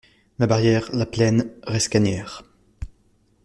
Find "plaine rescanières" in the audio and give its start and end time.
1.05-2.41